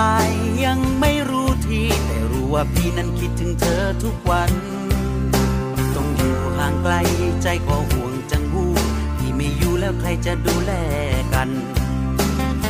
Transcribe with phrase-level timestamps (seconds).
[0.00, 0.28] ตาย
[0.64, 4.50] ยังไม่รู้ที แต่รู้ว่าพี่นั้นคิดถึงเธอทุกวัน
[5.94, 6.94] ต้องอยู่ห่างไกล
[7.42, 8.64] ใจก็ห่วงจังหู
[9.18, 10.72] พี่ไม่อยู่แล้วใครจะดูแล
[11.34, 11.48] กัน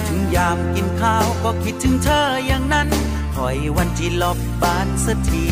[0.07, 2.89] ถึงยามกินข้าวก็คิดถึงเธออย่างนั้น
[3.35, 5.47] คอยวันที่ลบบ้านสักที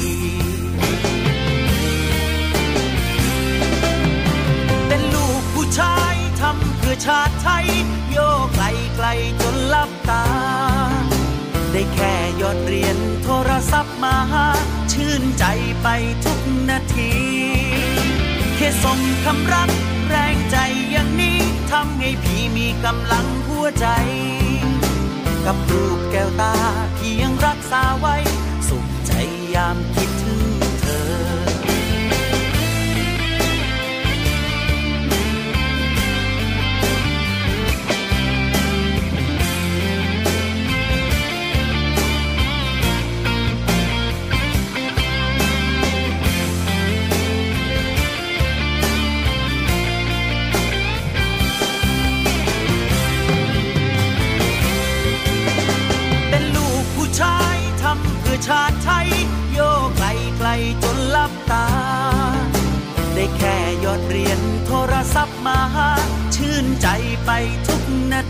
[4.86, 7.66] เป็นลูกผู้ชายทำเพื่อชาติไทย
[8.12, 8.64] โยกไกล
[8.96, 9.06] ไกล
[9.42, 10.24] จนลับตา
[11.72, 14.16] ได้แค่ยอดเรียนโทรศัพท์มา
[14.92, 15.44] ชื่นใจ
[15.82, 15.88] ไป
[16.24, 16.40] ทุก
[16.70, 17.12] นาที
[18.56, 19.70] แค่ส่งคำรัก
[20.08, 20.56] แรงใจ
[20.90, 21.38] อย่างนี้
[21.72, 23.86] ทำให้พี่มีกำลังหัวใจ
[25.46, 26.54] กับรูปแก้วตา
[26.96, 28.16] พี่ยังรักษาไว้
[28.68, 29.12] สุขใจ
[29.54, 30.41] ยามคิดถึง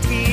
[0.07, 0.25] ที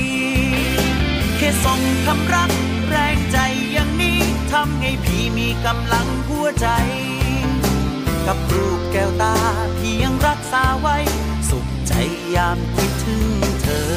[1.36, 2.50] แค่ส่งคำรัก
[2.88, 3.38] แรงใจ
[3.72, 4.20] อย่างนี้
[4.52, 6.68] ทำให้พี่มีกำลังหัวใจ
[8.26, 9.34] กับรูปแก้วตา
[9.78, 10.96] พี่ยังรักษาไว้
[11.50, 11.92] สุขใจ
[12.34, 13.24] ยามคิดถึง
[13.62, 13.88] เธอ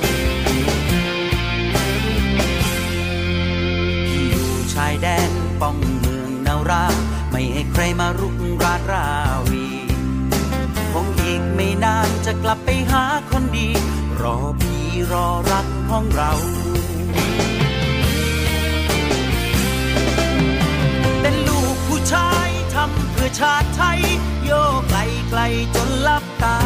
[0.00, 5.30] พีอยู่ชายแดน
[5.60, 6.84] ป้องเมืองนารา
[7.30, 9.06] ไม่ให้ใครมารุกรารา
[9.50, 9.66] วี
[10.92, 13.68] คงอีกไม่นานจะกลับไปหาคนดี
[14.20, 14.73] รอพี่
[15.12, 16.32] รอรักของเรา
[21.20, 24.00] เป็นลูกผู้ชายทำเพื่อชาติไทย
[24.44, 24.98] โยกไกล
[25.30, 25.40] ไกล
[25.74, 26.58] จนลับตา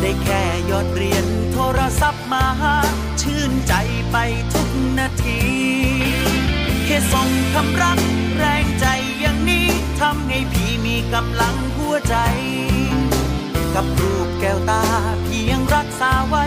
[0.00, 2.76] ได้แค่ยอดเรียนโทรศัพท์มาหา
[3.22, 3.74] ชื่นใจ
[4.12, 4.16] ไป
[4.52, 4.68] ทุก
[4.98, 5.40] นาที
[6.84, 7.98] แค่ส่งคำรัก
[8.36, 8.86] แรงใจ
[9.20, 9.66] อย่างนี้
[10.00, 12.16] ทำให้พี่มีกำลังหัวใจ
[13.74, 14.82] กับรูปแก้วตา
[15.26, 16.46] พี่ยังรักษาไว้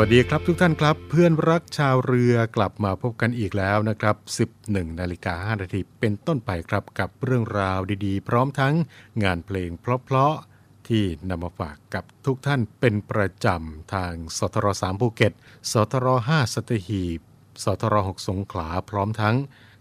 [0.00, 4.16] วัสดีครับทุกท่านครับ เพื่อนรักชาวเรือกลับมาพบกันอีกแล้วนะครับ
[4.52, 8.74] 11นาฬิกา5นาทีเป็นต้นไปครับกับเรื่องราวดีๆ พร้อมทั้ง
[9.22, 15.32] งานเพลงเพราะๆที่นำมาฝากกับทุกท่านเป็นประจำทางสทร3ภูเก็ต
[15.72, 17.20] สทร5สตหีบ
[17.64, 19.36] สทร6สงขลาพร้อมทั้ง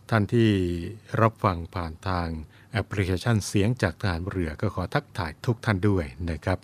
[0.09, 0.51] ท่านที่
[1.21, 2.27] รับฟังผ่านทาง
[2.71, 6.59] แอปพลิเคชันเสียงจากทหารเรือก็ขอทักทายทุกท่านด้วยนะครับ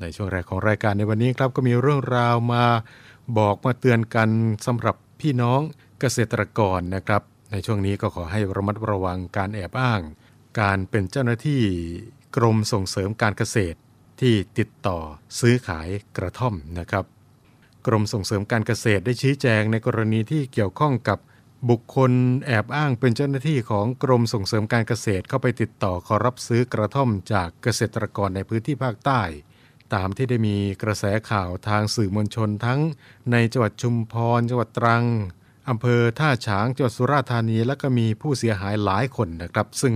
[0.00, 2.64] ในช่วงแรกของรายการในวันนี้ครับก็มีเรื่องราวมา
[3.38, 4.28] บอกมาเตือนกัน
[4.66, 5.60] สำหรับพี่น้อง
[6.00, 10.00] เกษตรกรนะครับ ในช่วงนี้ก็ขอให้ระมัดระวังการแอบอ้าง
[10.60, 11.62] การเป็นเจ้าหน้าที่
[12.36, 13.78] กรมส่งเสริมการเกษตร
[14.20, 14.98] ที่ติดต่อ
[15.40, 17.04] ซื้อขายกระท่อมนะครับ
[17.86, 21.18] กรมส่งเสริมการเกษตรได้ชี้แจงในกรณีที่เกี่ยวข้องกับ
[21.70, 22.12] บุคคล
[22.46, 29.22] แอบอ้างเป็นเจ้าหน้าที่ของกรมส่งเสริมการเกษตรเข้าไปติดต่อขอรับซื้อกระท่อมจากเกษตรกรในพื้นที่ภาคใต้
[29.94, 32.80] ตามที่ได้มีกระแสข่าวทางสื่อมวลชนทั้ง
[33.32, 35.04] ในจังหวัดชุมพร จังหวัดตรัง
[35.68, 39.94] อำเภอท่าฉางจังหวัดสุราษฎร์ธานี และก็มีผู้เสียหายหลายคนนะครับ ซึ่ง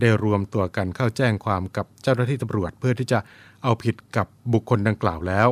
[0.00, 3.18] ได้รวมตัวกันเข้าแจ้งความกับเจ้าหน้าที่ตำรวจ เพื่อที่จะ
[3.62, 5.48] เอาผิดกับบุคคลดังกล่าวแล้ว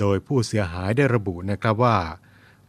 [0.00, 1.96] โดยผู้เสียหายได้ระบุนะครับว่า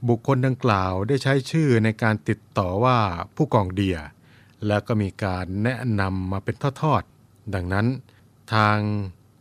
[0.09, 2.97] บุคคลดังกล่าวได้ใช้ชื่อในการติดต่อว่า
[3.35, 3.97] ผู้กองเดีย
[4.67, 7.87] และก็มีการแนะนำมาเป็นทอดๆดังนั้น
[8.53, 8.77] ทาง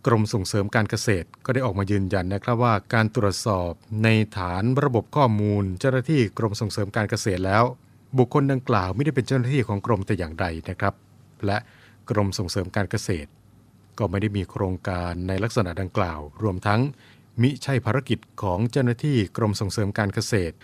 [0.08, 3.72] กรมส่งเสริมการเกษตรก็ได้ออกมายืนยันนะครับว่าการตรวจสอบ
[4.04, 4.08] ใน
[4.38, 7.64] ฐานระบบข้อมูล เจ้าหน้าที่กรมส่งเสริมการเกษตรแล้ว
[8.18, 10.94] บุคคลดังกล่าวไม่ได้เป็นเจ้าหน้าที่ของกรมแต่อย่างใดนะครับ
[11.46, 11.58] และ
[12.10, 13.28] กรมส่งเสริมการเกษตร
[13.98, 16.80] ก็ไม่ได้มีโครงการในลักษณะดังกล่าว รวมทั้ง
[17.42, 20.54] มิใช่ภารกิจของเจ้าหน้าที่กรมส่งเสริมการเกษตร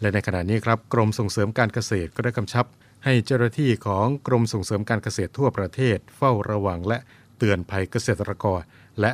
[0.00, 2.66] และในขณะนี้ครับกรมส่งเสริมการเกษตรก็ได้กำชับ
[3.04, 6.98] ให้เจ้าหน้าที่ของกรมส่งเสริมการเกษตรทั่วประเทศเฝ้าระวังและ
[7.38, 8.60] เตือนภัยเกษตรกร
[9.00, 9.12] และ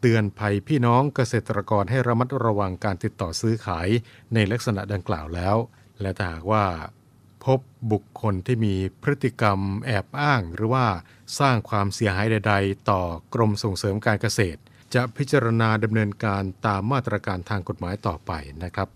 [0.00, 3.88] เตือนภัยพี่น้องเกษตรกรให้ระมัดระวังการติดต่อซื้อขาย
[4.34, 5.56] ในลักษณะดังกล่าวแล้ว
[6.00, 6.64] และถ้าหากว่า
[7.44, 7.60] พบ
[7.92, 10.86] บุคคลที่มีพฤติกรรมแอบอ้าง หรือว่า
[11.38, 13.02] สร้างความเสียหายใด ๆ ต่อ
[13.34, 14.60] กรมส่งเสริมการเกษตร
[14.94, 18.32] จะพิจารณาดำเนินการตามมาตรการทางกฎหมายต่อไป
[18.64, 18.88] นะครับ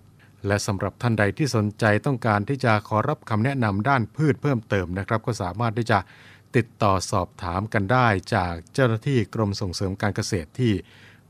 [0.46, 5.98] และสำหรับท่านใดที่สนใจต้องการที่จะขอรับคำแนะนำด้านพืชเพิ่มเติมนะครับ ก็สามารถที่จะ
[6.56, 10.72] ติดต่อสอบถามกันได้จากเจ้าหน้าที่กรมส่งเสริมการเกษตรที่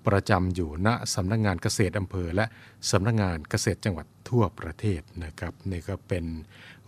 [0.07, 2.47] ประจำอยู่ณสำนักงงานเกษตรอำเภอ และ
[2.91, 6.25] สำนักงงานเกษตรจังหวัดทั่วประเทศนะครับนี่ก็เป็น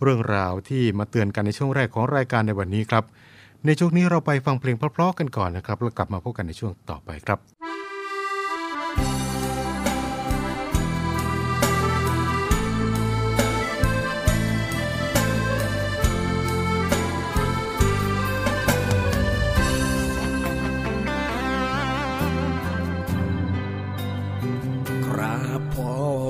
[0.01, 3.03] เรื่องราวที่มาเตือนกันในช่วงแรกของรายการในวันนี้ครับ
[3.65, 7.58] ในช่วงนี้เราไปฟังเพลงเพราะๆกันก่อนนะครับแล้วกลับมาพบกันในช่วงต่อไปครับครับ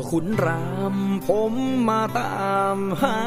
[0.10, 0.96] ขุนราม
[1.28, 1.54] ผม
[1.90, 3.18] มาตามหา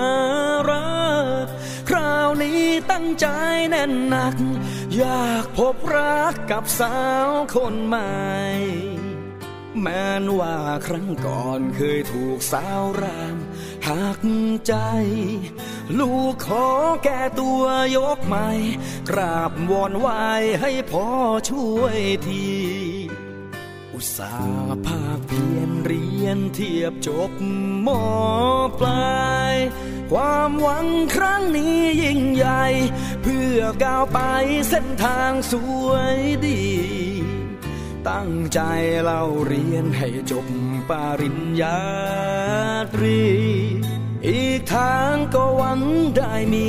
[0.71, 1.03] รั
[1.45, 1.47] ก
[1.89, 2.63] คราวนี้
[2.93, 3.27] ตั้งใจ
[3.69, 4.35] แน่นหนัก
[4.97, 8.13] อยากพบรักกับสาวคนใหม่
[9.81, 10.57] แม้นว่า
[10.87, 13.37] ครั้งก่อนเคยถูกสาวราม
[13.89, 14.21] หัก
[14.67, 14.75] ใจ
[15.99, 16.67] ลูกขอ
[17.05, 17.65] แก้ตัว
[17.97, 18.49] ยกใหม่
[19.11, 20.09] กราบวอนไหว
[20.61, 21.09] ให้พ่อ
[21.51, 21.99] ช่วย
[22.29, 22.47] ที
[23.95, 27.31] อุตสาห์ภาคเพียนเรียนเทียบจบ
[27.87, 27.89] ม
[28.79, 29.57] ปลาย
[30.13, 32.65] ความหวังครั้งนี้ยิ่งใหญ่
[33.23, 34.19] เพื่อก้าวไป
[34.69, 35.53] เส้นทางส
[35.87, 36.63] วยดี
[38.09, 38.61] ตั้งใจ
[39.03, 40.47] เล่าเรียนให้จบ
[40.91, 41.83] ปริญญา
[42.95, 43.23] ตรี
[44.27, 45.81] อีกทางก็หวัง
[46.17, 46.69] ได้มี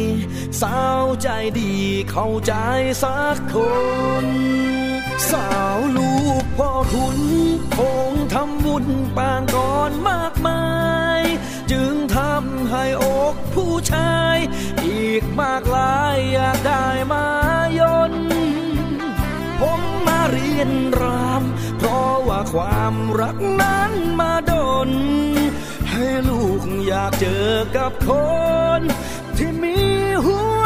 [0.61, 1.29] สาวใจ
[1.59, 1.73] ดี
[2.11, 2.53] เข้าใจ
[3.03, 3.55] สักค
[4.25, 4.27] น
[5.31, 7.17] สาวลูกพ่อคุณ
[7.77, 8.85] คงทำบุญ
[9.17, 10.63] ปางก่อนมากมา
[11.19, 11.21] ย
[11.71, 14.37] จึงทำให้อกผู้ชาย
[14.85, 17.27] อีกมากลายอยากได้มา
[17.79, 17.81] ย
[18.11, 18.13] น
[19.61, 21.43] ผมมาเรียนราม
[21.77, 24.51] เพราะว่าความรักนั้นมาด
[24.87, 24.91] น
[25.91, 28.11] ให้ลูกอยากเจอกับค
[28.79, 28.81] น
[29.37, 29.77] ที่มี
[30.25, 30.62] หัว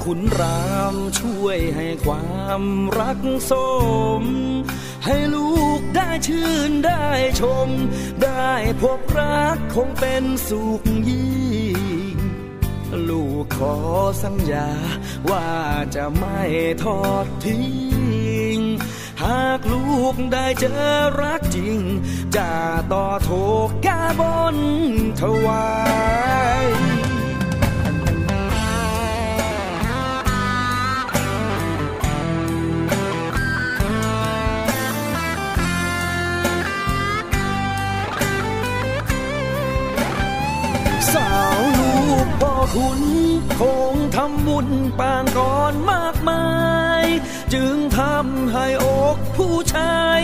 [0.00, 2.62] พ่อคุณรามช่วยให้ความ
[2.98, 3.20] รัก
[3.50, 3.52] ส
[4.20, 4.22] ม
[5.04, 7.06] ให้ลูกได้ชื่นได้
[7.40, 7.68] ชม
[8.22, 8.50] ได้
[8.82, 12.16] พบรักคงเป็นสุขยิ่ง
[13.08, 13.76] ลูกขอ
[14.22, 14.70] สัญญา
[15.30, 15.50] ว่า
[15.94, 16.40] จะไม่
[16.84, 17.68] ทอดทิ้
[18.56, 18.58] ง
[19.22, 20.74] หากลูกได้เจอ
[21.22, 21.78] รักจริง
[22.36, 22.50] จะ
[22.92, 23.30] ต่อโท
[23.82, 24.22] แก้บ
[24.54, 24.56] น
[25.20, 25.66] ถวา
[26.64, 41.94] ยาวลู
[42.24, 43.00] กพ่อคุณ
[43.60, 44.68] คงทำบุญ
[44.98, 46.46] ปางก่อนมากมา
[47.02, 47.04] ย
[47.54, 50.18] จึงทำให้อกผู้ชาย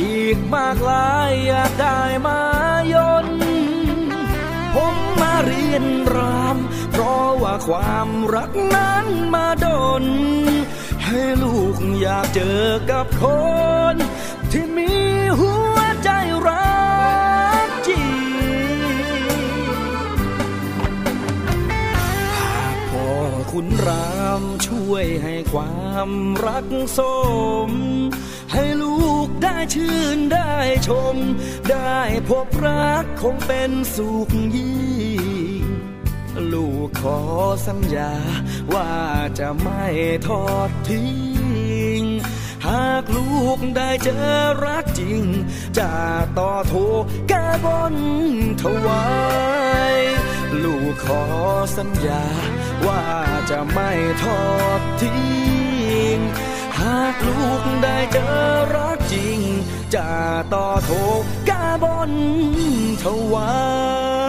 [0.00, 2.42] อีกมากลายอยากได้มา
[2.92, 3.26] ยน
[4.74, 6.56] ผมมาเรียนราม
[6.90, 9.66] เพราะว่าความรักนั้นมาด
[10.02, 10.04] น
[11.04, 13.24] ให้ลูกอยากเจอกับค
[13.94, 13.96] น
[14.52, 14.81] ที่มี
[23.52, 26.10] พ่อคุณรามช่วยให้ความ
[26.46, 26.66] รัก
[26.98, 27.00] ส
[27.68, 27.70] ม
[28.52, 30.54] ให้ลูกได้ชื่นได้
[30.88, 31.16] ชม
[31.70, 35.64] ได้พบรักคงเป็นสุขยิ่ง
[36.52, 37.20] ลูกขอ
[37.66, 38.14] สัญญา
[38.74, 38.92] ว่า
[39.38, 39.84] จะไม่
[40.28, 41.12] ทอดทิ้
[42.00, 42.02] ง
[42.66, 44.16] หากลูกได้เจอ
[44.66, 45.22] รักจริง
[45.78, 45.90] จะ
[46.38, 46.74] ต่อโท
[47.28, 47.94] แก้บน
[48.62, 49.06] ถวา
[49.92, 49.94] ย
[50.64, 51.22] ลูกขอ
[51.76, 52.24] สัญญา
[52.86, 53.04] ว่า
[53.50, 53.90] จะไม่
[54.22, 54.42] ทอ
[54.78, 56.18] ดทิ้ง
[56.78, 58.26] หากลูกได้เจอ
[58.74, 59.38] รักจริง
[59.94, 60.08] จะ
[60.54, 60.90] ต่อโท
[61.46, 62.12] แก้บน
[63.02, 63.50] ถวา
[64.20, 64.21] ย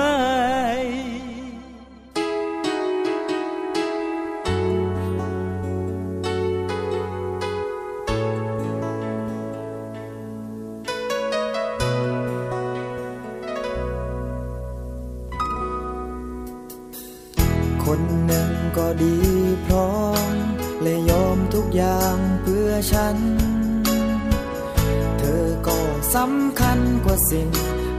[26.42, 27.50] ำคัญกว่าสิ่ง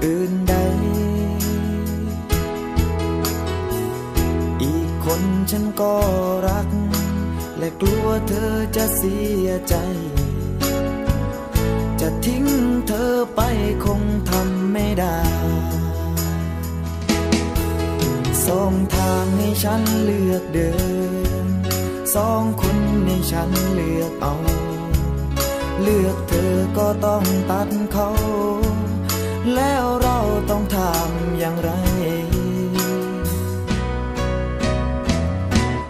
[0.04, 0.54] อื่นใด
[4.62, 5.94] อีกคนฉันก็
[6.48, 6.68] รัก
[7.58, 9.74] และกลัวเธอจะเสียใจ
[12.00, 12.44] จะทิ้ง
[12.88, 13.40] เธอไป
[13.84, 15.18] คงทำไม่ได้
[18.46, 20.72] สองทางให้ฉันเลือกเดิ
[21.44, 21.46] น
[22.14, 24.34] สองคนให้ฉันเลือกเอา
[25.82, 28.08] เลือกเธอก็ต้องตัดเขา
[29.54, 30.18] แล้วเรา
[30.50, 31.70] ต้องทำอย่างไร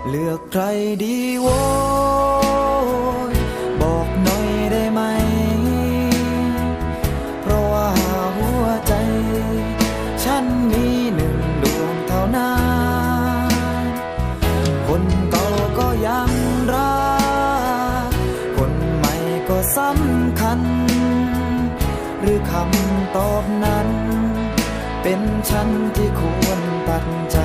[0.09, 0.63] เลือกใคร
[1.05, 1.94] ดีวะ
[23.17, 23.89] ตอบนั้น
[25.03, 27.39] เป็นฉันที่ควรตัดใจ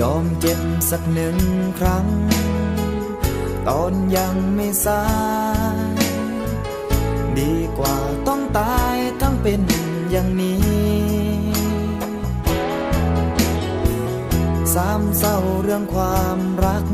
[0.00, 1.36] ยอมเจ็บสักหนึ่ง
[1.78, 2.06] ครั้ง
[3.68, 5.02] ตอนยังไม่สา
[5.44, 5.45] ย
[14.76, 16.84] สามเศร้าเรื่องความรัก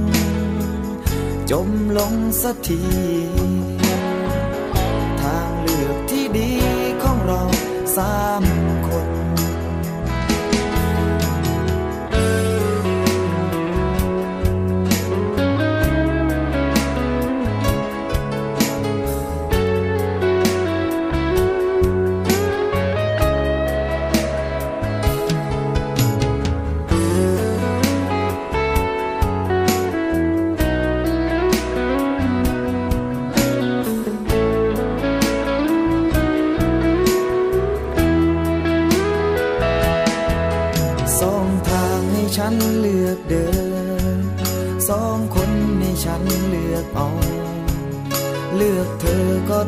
[1.51, 2.83] จมลงสักที
[5.23, 6.53] ทางเลือกที่ดี
[7.03, 7.43] ของเรา
[7.97, 8.43] สาม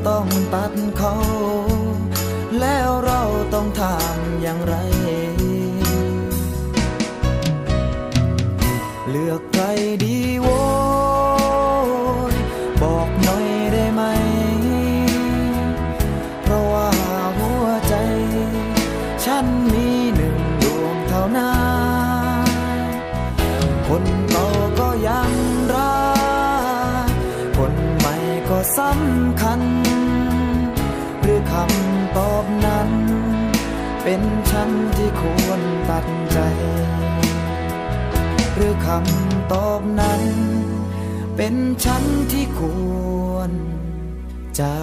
[0.06, 1.43] ต้องปัดคอ
[38.84, 40.22] คำตอบนั้น
[41.36, 42.60] เป็นฉันที่ค
[43.30, 43.50] วร
[44.58, 44.74] จะ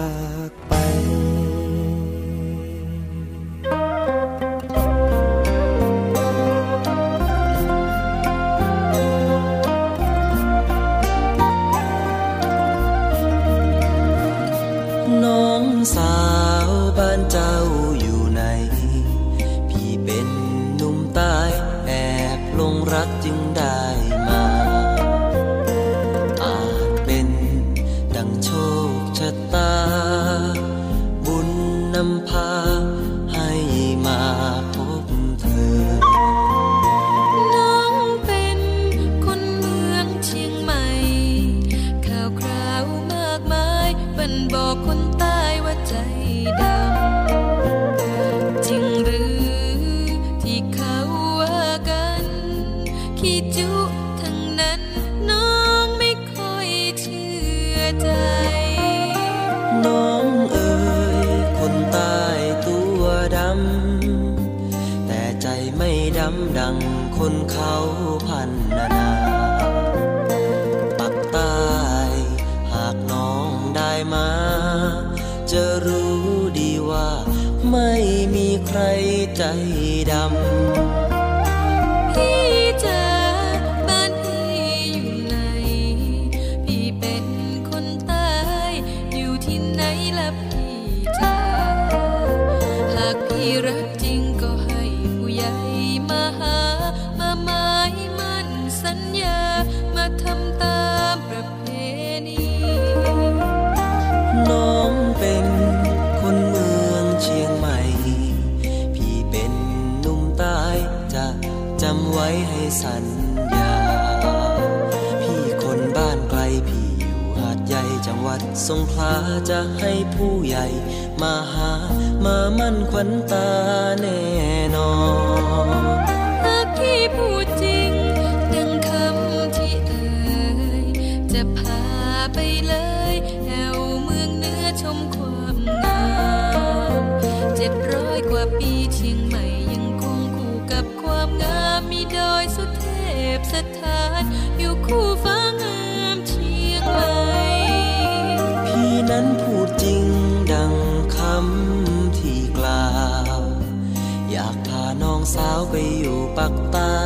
[155.34, 156.96] สาวไปอยู่ปักใต้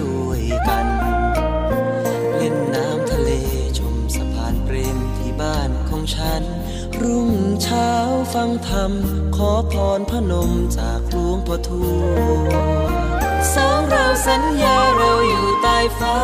[0.00, 0.86] ด้วยกัน
[2.36, 3.30] เล่นน้ำทะเล
[3.78, 6.42] ชมสะพานเปรมที่บ้านของฉัน
[7.00, 7.30] รุ่ง
[7.62, 7.90] เช้า
[8.34, 8.92] ฟังธรรม
[9.36, 12.58] ขอพรพนมจากหลวงพ่อทว
[13.30, 16.16] ดสองเราสัญญาเราอยู่ใต้ฟ้า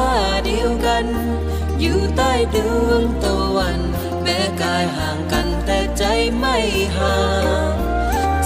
[0.47, 1.07] เดียวกัน
[1.81, 3.79] อยู่ใต้ดวงตะวัน
[4.23, 6.05] แม้กายห่างกันแต่ใจ
[6.37, 6.57] ไม่
[6.97, 7.17] ห่า
[7.69, 7.70] ง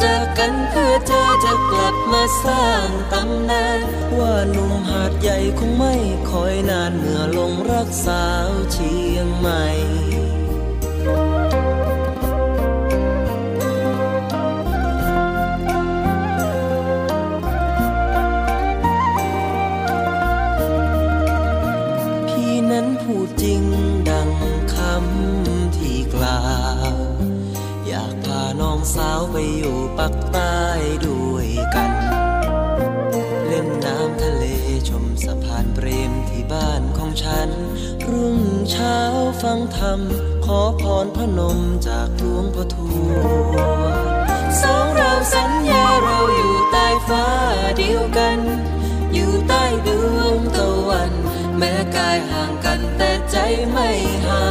[0.04, 3.80] จากกันเพื่อเธอจะกลับมาสร้างตำนาน
[4.18, 5.94] ว่าหนุ่มหาดใหญ่คงไม่
[6.30, 9.64] คอยนานเมื่อลงรักสาวเชียงใหม่
[22.28, 23.62] พี่นั้นพูดจริง
[28.94, 30.58] สาวไปอยู่ปักใต้
[31.06, 31.92] ด้วยกัน
[33.46, 34.44] เล่นน้ำทะเล
[34.88, 37.50] ชมสะพานเปรมที่บ้านของฉัน
[38.08, 38.38] รุ่ง
[38.70, 38.98] เช้า
[39.42, 40.00] ฟังธรรม
[40.44, 42.76] ขอพรพนมจากหลวงพ่อท
[43.08, 43.12] ว
[43.94, 43.94] ด
[44.62, 47.26] สองเราสัญญาเราอยู่ใต้ฟ้า
[47.78, 48.38] เดียวกัน
[49.14, 51.12] อยู่ใต้ดวงตะวัน
[51.58, 53.36] แม้กายห่างกันแต่ใจ
[53.70, 53.88] ไม่
[54.26, 54.44] ห่า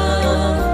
[0.71, 0.72] ง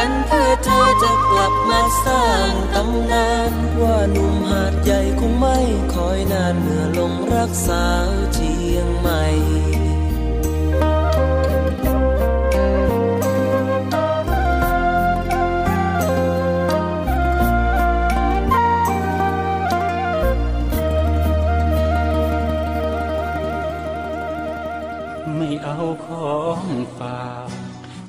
[0.00, 5.58] กันเพื่อเธอจะกลับมาสร้างตำนานว่าหนุ่มหาดใหญ่คงไม่
[5.94, 9.24] คอยนานเมื่อลงรักสาวเชียงใหม่
[25.36, 26.64] ไม่เอาของ
[26.98, 27.67] ฝาก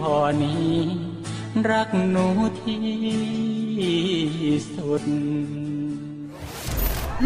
[0.00, 0.74] พอนี้
[1.70, 2.26] รักหนู
[2.62, 2.84] ที่
[4.74, 5.02] สุด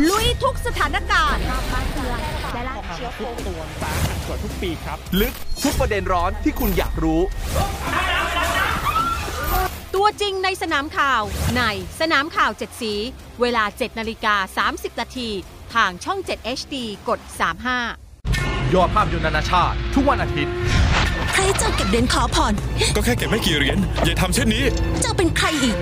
[0.09, 1.45] ลุยทุกสถานการณ์
[5.21, 7.21] ลึกทุกประเด็นร้อนที่คุณอยากรู้
[9.95, 11.23] ตัวจริงในสนามข่าว
[11.57, 11.63] ใน
[12.01, 12.95] สนามข่าว7สี
[13.41, 15.29] เวลา 7นาฬิกา30นาที
[15.75, 16.75] ทางช่อง 7 HD
[17.09, 17.21] กด
[17.97, 20.55] 35 ยอดภาพยนตร์นานาชาติ ทุกวันอาทิตย์
[21.41, 22.55] ใครเจ้าเก็บเหรียญขอผ่อน
[22.95, 24.65] ก็แค่เก็บไม่กี่เหรียญอย่าทำเช่นนี้
[25.01, 25.77] เจ้าเป็นใครอีก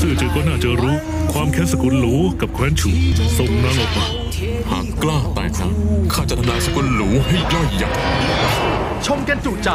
[0.00, 0.96] ซื่อจือก็น่าจะรู้
[1.32, 2.90] ความแค้นสกุลหลูกับแคว้นฉู
[3.38, 4.06] ส่งนางออกมา
[4.70, 5.72] หากกล้าแตกหัก
[6.12, 7.92] ข้าจะทำลายสกุลหลูให้ย่อยยับ
[9.06, 9.68] ชมกันจุใจ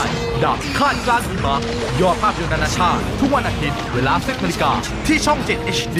[0.43, 1.56] ดับคาดกลางหิมะ
[2.01, 4.71] ยอดภาพยนตร์นานาชาติ ทุกวันอาทิตย์เวลา10นาฬิกา
[5.08, 5.99] ที่ช่อง 7 HD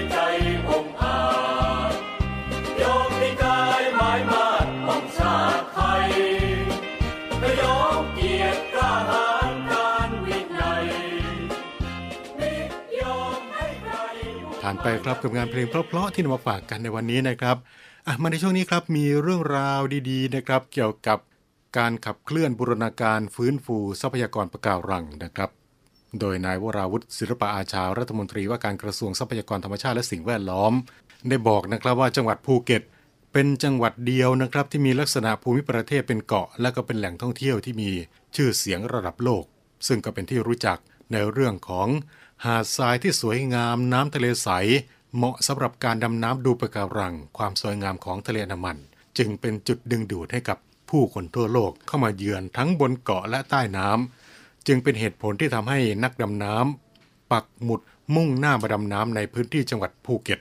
[14.71, 17.57] านไปครับกับงานเพลงเพราะๆที่นำมาฝากกันในวันนี้นะครับ
[18.07, 21.19] อะมาในช่วงนี้ครับมีเรื่องราวดีๆนะครับ เกี่ยวกับ
[21.77, 25.49] การขับเคลื่อนบูรณาการฟื้นฟูทรัพยากรปะการังนะครับ
[26.19, 30.73] โดยนายวราวุฒิศิลปะอาชารัฐมนตรีว่าการกระทรวงทรัพยากรธรรมชาติและสิ่งแวดล้อม
[31.29, 32.83] ได้บอกนะครับว่าจังหวัดภูเก็ต
[33.33, 37.89] เป็นจังหวัดเดียวนะครับ ที่มีลักษณะภูมิประเทศเป็นเกาะ และก็เป็นแหล่งท่องเที่ยวที่มี
[38.35, 39.43] ชื่อเสียงระดับโลก
[39.87, 40.77] ซึ่งก็เป็นที่รู้จัก
[41.11, 41.87] ในเรื่องของ
[42.45, 44.49] หาดทรายที่สวยงามน้ำทะเลใส
[45.15, 48.77] เหมาะสำหรับการดำน้ำดูปะการัง ความสวยงามของทะเลอันดามัน
[49.17, 50.57] จึงเป็นจุดดึงดูดให้กับ
[50.89, 57.81] ผู้คนทั่วโลกเข้ามาเยือนทั้งบนเกาะและใต้น้ำจึงเป็นเหตุผลที่ทำให้นักดำน้ำปักหมุด
[58.15, 60.39] มุ่งหน้ามาดำน้ำในพื้นที่จังหวัดภูเก็ต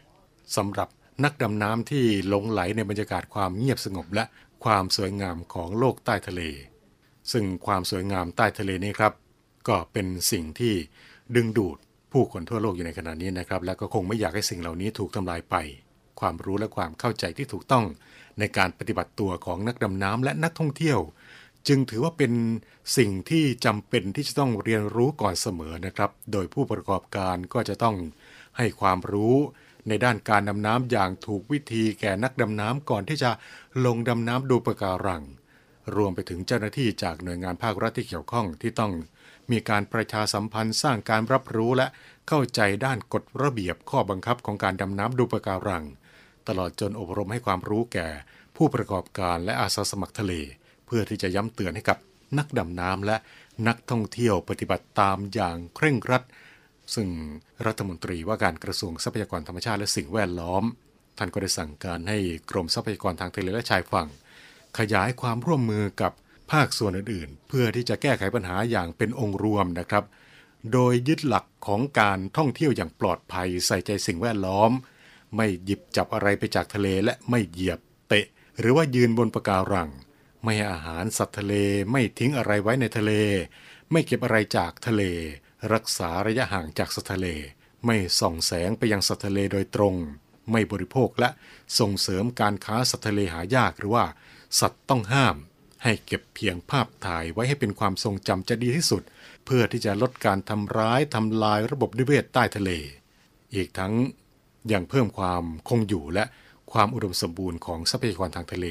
[0.57, 0.89] สำหรับ
[1.25, 4.25] นักดำน้ำที่หลงไหลในบรรยากาศความเงียบสงบและ
[4.65, 6.43] ความสวยงามของโลกใต้ทะเล
[7.33, 9.13] ซึ่งความสวยงามใต้ทะเลนี้ครับ
[9.69, 10.75] ก็เป็นสิ่งที่
[11.37, 11.79] ดึงดูด
[12.13, 15.57] ผู้คนทั่วโลกอยู่ในขณะนี้นะครับ และก็คงไม่อยากให้สิ่งเหล่านี้ถูกทำลายไป
[16.21, 17.85] ความรู้และความเข้าใจที่ถูกต้อง
[18.39, 20.99] ในการปฏิบัติตัวของนักดำน้ำและนักท่องเที่ยว
[21.69, 22.33] จึงถือว่าเป็น
[22.97, 27.97] สิ่งที่จำเป็นที่จะต้องเรียนรู้ก่อนเสมอนะครับ โดยผู้ประกอบการก็จะต้อง
[28.59, 29.37] ให้ความรู้
[29.89, 33.31] ในด้านการดำน้ำอย่างถูกวิธีแก่นักดำน้ำก่อนที่จะ
[33.87, 35.23] ลงดำน้ำดูปะการัง
[35.97, 38.93] รวมไปถึงเจ้าหน้าที่จากหน่วยงานภาครัฐที่เกี่ยวข้องที่ต้อง
[39.51, 41.87] มีการประชาสัมพันธ์สร้างการรับรู้และ
[42.29, 45.85] เข้าใจด้านกฎระเบียบข้อบังคับของการดำน้ำดูปะการัง
[46.49, 48.09] ตลอดจนอบรมให้ความรู้แก่
[48.57, 50.33] ผู้ประกอบการและอาสาสมัครทะเล
[50.87, 51.99] เพื่อที่จะย้ำเตือนให้กับ
[52.39, 53.17] นักดำน้ำและ
[53.69, 56.23] นักท่องเที่ยวปฏิบัติตามอย่างเคร่งครัด
[56.95, 57.09] ซึ่ง
[57.67, 60.65] รัฐมนตรีว่าการกระทรวงทรัพยากรธรรมชาติและสิ่งแวดล้อม
[61.19, 62.19] ท่านก็ได้สั่งการให้
[62.51, 64.09] กรมทรัพยากรทางทะเลและชายฝั่ง
[64.79, 66.13] ขยายความร่วมมือกับ
[66.51, 70.05] ภาคส่วนอื่นๆ เพื่อที่จะแก้ไขปัญหาอย่างเป็นองค์รวมนะครับ
[70.73, 74.71] โดยยึดหลักของการท่องเที่ยวอย่างปลอดภัยใส่ใจสิ่งแวดล้อม
[75.37, 78.27] ไม่หยิบจับอะไรไปจากทะเลและไม่เหยียบเตะ
[78.59, 79.91] หรือว่ายืนบนปะการัง
[80.43, 81.55] ไม่ให้อาหารสัตว์ทะเล
[81.93, 83.13] ไม่ทิ้งอะไรไว้ในทะเล
[83.91, 85.03] ไม่เก็บอะไรจากทะเล
[85.73, 87.27] รักษาระยะห่างจากสัตว์ทะเล
[87.87, 89.95] ไม่ส่องแสงไปยังสัตว์ทะเลโดยตรง
[90.51, 91.29] ไม่บริโภคและ
[91.79, 94.05] ส่งเสริมการค้าสัตว์ทะเลหายากหรือว่า
[94.61, 95.37] สัตว์ต้องห้าม
[95.83, 99.03] ให้เก็บเพียงภาพถ่ายไว้ให้เป็นความทรงจำจะดีที่สุด
[99.45, 102.71] เพื่อที่จะลดการทำร้ายทำลายระบบนิเวศใต้ทะเล
[103.55, 103.93] อีกทั้ง
[104.73, 106.25] ยังเพิ่มความคงอยู่และ
[106.73, 108.67] ความอุดมสมบูรณ์ของทรัพยากรทางทะเล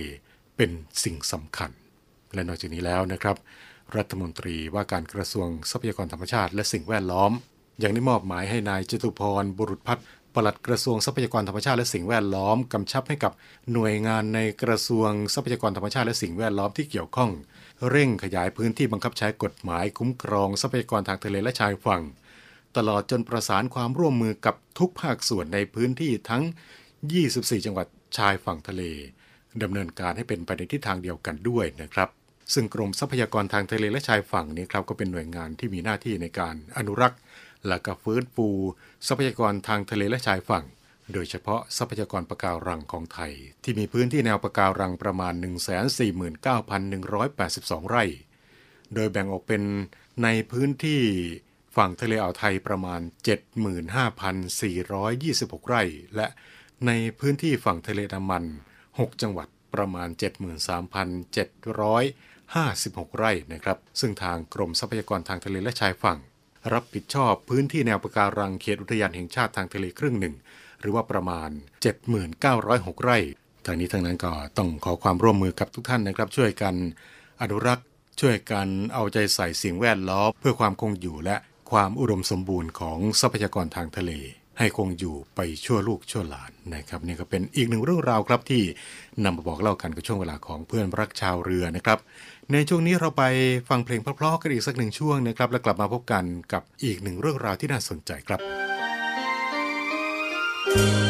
[0.57, 0.71] เป็น
[1.03, 1.71] สิ่งสำคัญ
[2.33, 3.37] และนอกจากนี้แล้วนะครับ
[3.95, 7.31] รัฐมนตรีว่าการกระทรวงทรัพยากรธรรมชาติ และสิ่งแวดล้อม
[7.83, 13.31] ยังได้มอบหมายให้นายจตุพรบุรุษพัฒน์ ปลัดกระทรวงทรัพยากรธรรมชาติและสิ่งแวดล้อมกำชับให้กับ
[13.73, 17.31] หน่วยงานในกระทรวงทรัพยากรธรรมชาติและสิ่งแวดล้อมที่เกี่ยวข้อง
[17.89, 22.03] เร่งขยายพื้นที่บังคับใช้กฎหมายคุ้มครองทรัพยากรทางทะเลและชายฝั่ง
[22.77, 26.43] ตลอดจนประสานความร่วมมือกับทุกภาคส่วนในพื้นที่ทั้ง
[27.03, 27.87] 24 จังหวัด
[28.17, 28.83] ชายฝั่งทะเล
[29.63, 32.09] ดำเนินการให้เป็นไปในทิศทางเดียวกันด้วยนะครับ
[32.53, 37.19] ซึ่งกรมทรัพยากรทางทะเลและชายฝั่งนี้ครับก็เป็นหน่วยงานที่มีหน้าที่ในการอนุรักษ์
[37.67, 38.47] และก็ฟื้นฟู
[39.07, 40.65] ทรัพยากรทางทะเลและชายฝั่ง
[41.13, 45.33] โดยเฉพาะทรัพยากรปะการังของไทย ที่มีพื้นที่แนวปะการังประมาณ
[47.01, 48.03] 149,182 ไร่
[48.93, 49.61] โดยแบ่งออกเป็น
[50.23, 51.01] ในพื้นที่
[51.75, 53.01] ฝั่งทะเลอ่าวไทยประมาณ
[53.95, 55.83] 75,426 ไร่
[56.15, 56.27] และ
[56.87, 58.43] ในพื้นที่ฝั่งทะเลอันดามัน
[58.83, 60.09] 6 จังหวัดประมาณ
[61.49, 66.19] 73,756 ไร่นะครับ ซึ่งทางกรมทรัพยากรทางทะเลและชายฝั่ง
[66.73, 70.35] รับผิดชอบพื้นที่แนวปะการังเขตอุทยานแห่งชาติทางทะเลครึ่งหนึ่ง
[70.81, 71.49] หรือว่าประมาณ
[72.27, 73.17] 7906 ไร่
[73.65, 76.75] ทางนี้ทางนั้นก็ต้องขอความร่วมมือกับทุกท่านนะครับ ช่วยกัน
[77.41, 77.87] อนุรักษ์
[78.21, 81.35] ช่วยกันเอาใจใส่สิ่งแวดล้อมเพื่อความคงอยู่และ
[81.71, 84.11] ความอุดมสมบูรณ์ของทรัพยากรทางทะเล
[84.59, 88.63] ให้คงอยู่ไปชั่วลูกชั่วหลานนะครับนี่ก็เป็นอีกหนึ่งเรื่องราวครับที่
[89.23, 91.99] นำมาบอกเล่ากันกับช่วงเวลาของเพื่อนรักชาวเรือนะครับ
[92.51, 93.23] ในช่วงนี้เราไป
[93.69, 98.39] ฟังเพลงเพลาะๆกันอีกสักหนึ่งช่วงนะครับ แล้วกลับมาพบกันกับอีกหนึ่งเรื่องราวที่น่าสนใจครับ
[100.71, 101.08] thank you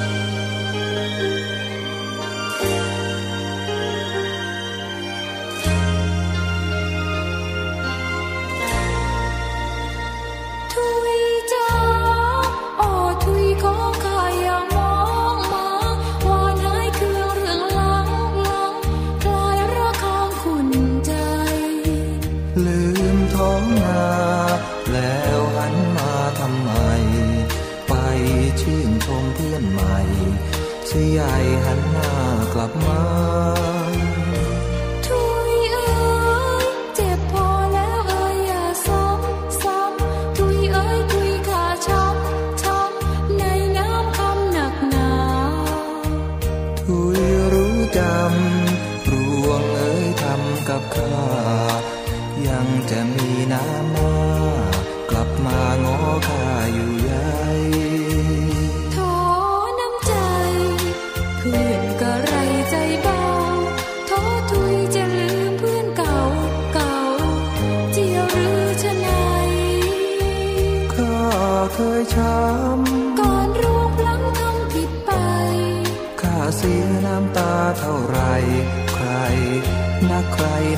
[30.91, 31.33] เสียใหญ่
[31.65, 32.11] หันหน้า
[32.53, 33.28] กลับมา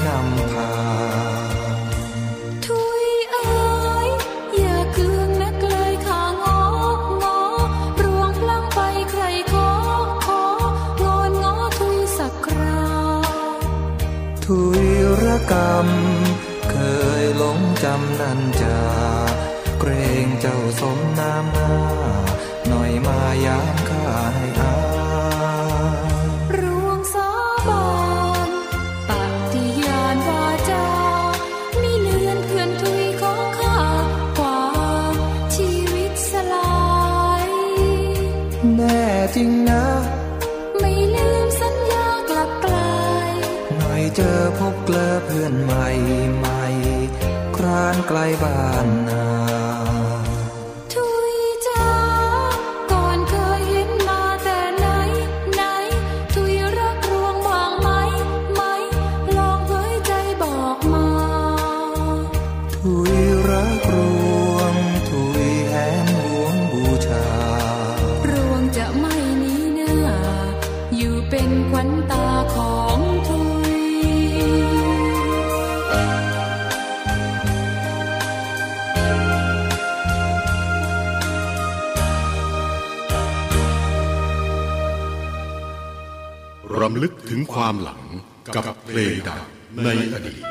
[0.07, 0.71] นำพา
[2.65, 3.49] ทุยเอ๋
[4.05, 4.09] ย
[4.57, 6.49] อย่าเกลืองนักเลยข้างอ
[6.97, 7.39] กงอ
[8.03, 8.79] รวงพลังไป
[9.11, 9.71] ใครขอ
[10.25, 10.45] ขอ
[11.01, 13.57] งอนงอถุยสักคราว
[14.45, 14.83] ถุย
[15.23, 15.87] ระกรรม
[16.71, 16.75] เค
[17.21, 18.79] ยหลงจำนันจา
[19.79, 19.91] เกร
[20.25, 21.75] งเจ้าสมน้ำหน้า
[22.67, 23.75] หน่อยมายาม
[45.35, 45.89] พื่อนใหม่
[46.37, 46.63] ใหม่
[47.55, 49.00] ครานไกลบ้าน
[87.61, 88.03] ความหลัง
[88.55, 89.41] กับเพลงดัง
[89.83, 90.41] ในอดีต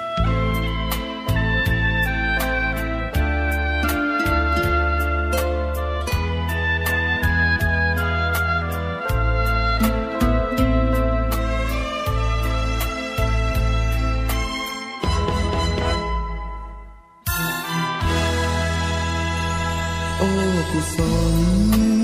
[20.19, 20.29] โอ้
[20.71, 20.97] กุศ
[21.35, 22.00] ล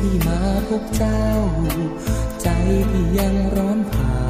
[0.00, 1.24] ที่มาพบเจ้า
[2.42, 2.48] ใจ
[2.90, 4.20] ที่ยังร้อนเผา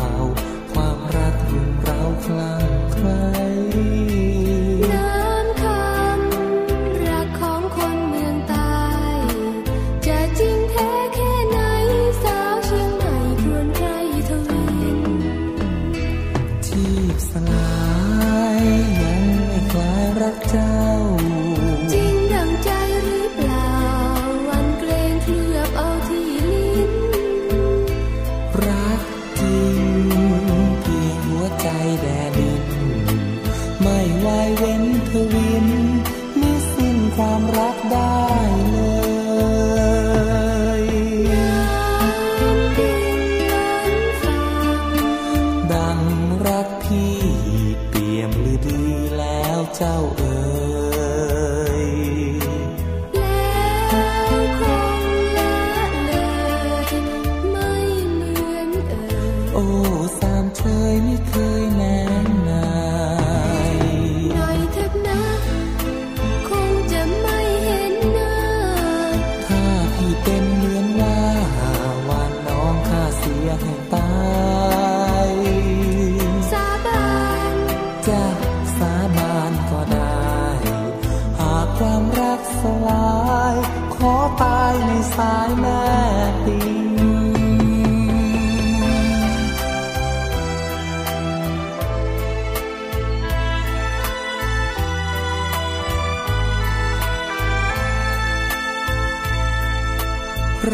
[0.73, 2.70] ความรักรุมเราคลั่ง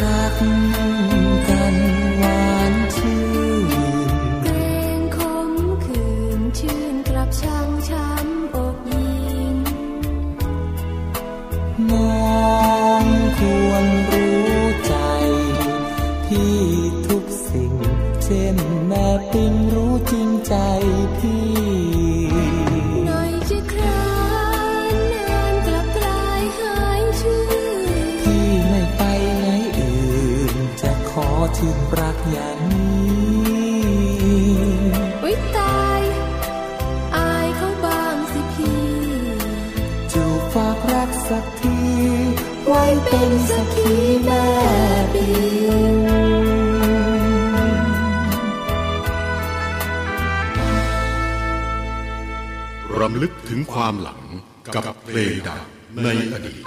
[0.01, 1.16] รัก
[53.77, 54.21] ความหลัง
[54.75, 55.57] กับเรดา
[56.05, 56.66] ในอดีต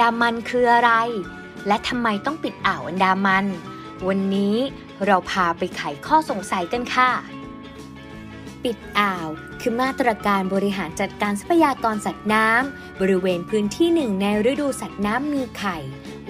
[0.00, 0.92] ดามันคืออะไร
[1.66, 3.46] และทำไมต้องปิดอ่าวอันดามัน
[4.08, 4.56] วันนี้
[5.06, 7.10] เราพาไปไขข้อสงสัยกันค่ะ
[8.64, 9.28] ปิดอ่าว
[9.60, 15.76] คือมาตรการบริหารจัดการทรัพยากรสัตว์น้ำบริเวณพื้นที่หนึ่งในฤดูสัตว์น้ำมีไข่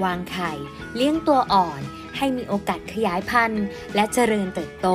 [0.03, 0.53] วางไข่
[0.95, 1.81] เลี้ยงตัวอ่อน
[2.17, 3.65] ให้มีโอกาสขยายพันธุ์
[3.95, 4.89] และเจริญเติบโต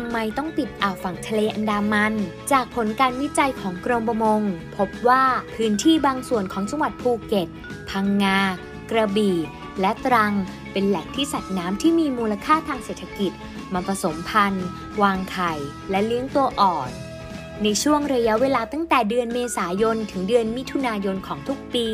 [0.00, 2.14] ทำไมต้องปิดอ่าวฝั่งทะเลอันดามัน
[2.52, 4.42] จากผลการวิจัยของกรมประมง
[4.76, 5.24] พบว่า
[5.54, 7.48] พื้นที่บางส่วนของจังหวัดภูเก็ต
[7.90, 8.38] พังงา
[8.90, 9.36] กระบี่
[9.80, 10.32] และตรัง
[10.72, 13.32] เป็นแหล่งที่สัตว์น้ำที่มีมูลค่าทางเศรษฐกิจ
[13.72, 14.66] มาผสมพันธุ์
[15.02, 15.52] วางไข่
[15.90, 16.90] และเลี้ยงตัวอ่อน
[17.62, 21.88] ในช่วงระยะเวลาตั้งแต่เดือนเมษายน ถึงเดือนมิถุนายนของทุกปี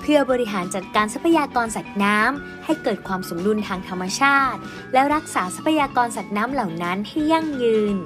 [0.00, 4.60] เพื่อบริหารจัดการทรัพยากรสัตว์น้ำให้เกิดความสมดุลทางธรรมชาติ
[4.92, 7.96] และรักษาทรัพยากรสัตว์น้ำเหล่านั้นให้ยั่งยืน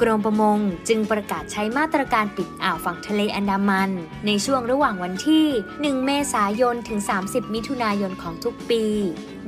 [0.00, 3.90] กรมประมงจึงประกาศใช้มาตรการปิดอ่าวฝั่งทะเลอันดามัน
[4.26, 8.84] ในช่วงระหว่างวันที่ 1 เมษายน ถึง 30 มิถุนายนของทุกปี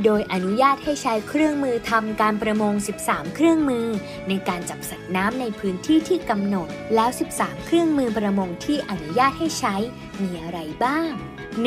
[0.05, 2.73] โดยอนุญาตให้ใช้เครื่องมือทำการประมง
[3.03, 3.87] 13 เครื่องมือ
[4.29, 9.75] ในการจับสัตว์น้ำในพื้นที่ที่กำหนด แล้ว 13 เครื่องมือประมงที่อนุญาตให้ใช้
[10.23, 11.11] มีอะไรบ้าง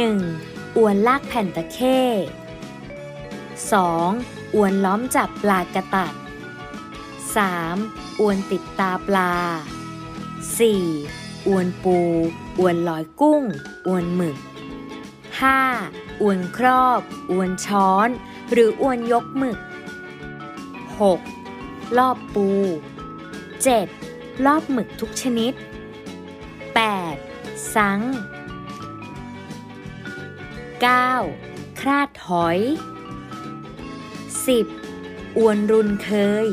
[0.08, 0.78] 1.
[0.78, 2.00] อวนลากแผ่นตะเข้
[3.68, 4.56] 2.
[4.56, 6.14] อวนล้อมจับปลากระตัก
[7.38, 8.20] 3.
[8.20, 9.34] อวนติดตาปลา
[10.58, 11.48] 4.
[11.48, 11.98] อวนปู
[12.60, 13.44] อวนลอยกุ้ง
[13.88, 14.38] อวนหมึก
[15.50, 16.22] 5.
[16.22, 17.02] อวนครอบ
[17.32, 18.10] อวนช้อน
[18.52, 19.60] หรืออวนยกหมึก
[21.18, 21.98] 6.
[21.98, 22.50] ลอบปู
[23.68, 24.46] 7.
[24.46, 25.54] ลอบหมึกทุกชนิด
[27.04, 27.76] 8.
[27.76, 28.00] สัง
[30.86, 31.80] 9.
[31.80, 32.60] คราดหอย
[34.58, 35.38] 10.
[35.38, 36.12] อวนรุนเค
[36.46, 36.48] ย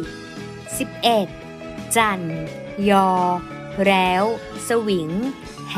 [0.84, 1.96] 11.
[1.96, 2.20] จัน
[2.90, 3.10] ยอ
[3.86, 4.24] แล้ว
[4.68, 5.10] สวิง
[5.70, 5.76] แห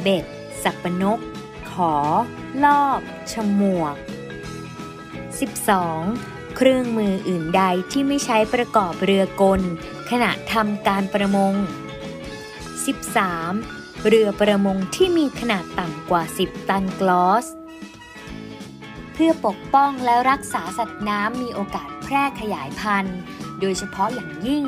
[0.00, 0.24] เบ็ด
[0.62, 1.20] สับปนก
[1.70, 1.94] ขอ
[2.64, 3.00] ลอบ
[3.32, 3.96] ฉมวก
[5.86, 6.56] 12.
[6.56, 7.62] เครื่องมืออื่นใด
[7.92, 9.60] ที่ไม่ใช้ประกอบเรือกล
[10.10, 11.54] ขณะทำการประมง
[13.20, 14.06] 13.
[14.06, 17.46] เรือประมงที่มีขนาดต่ำกว่า 10 ตันกลอส
[19.12, 23.18] เพื่อปกป้องและรักษาสัตว์น้ำมีโอกาสแพร่ขยายพันธุ์
[23.60, 24.64] โดยเฉพาะอย่างยิ่ง